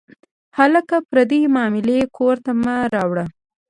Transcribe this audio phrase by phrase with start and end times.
[0.57, 3.25] هلکه، پردۍ معاملې کور ته مه راوړه.